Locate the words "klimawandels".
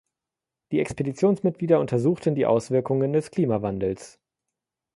3.29-4.19